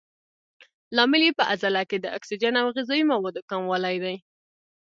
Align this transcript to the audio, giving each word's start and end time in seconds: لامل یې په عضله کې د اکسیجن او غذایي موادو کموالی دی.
لامل 0.95 1.21
یې 1.27 1.31
په 1.39 1.43
عضله 1.51 1.81
کې 1.89 1.97
د 1.99 2.05
اکسیجن 2.17 2.53
او 2.61 2.67
غذایي 2.75 3.03
موادو 3.11 3.47
کموالی 3.51 3.97
دی. 4.03 4.15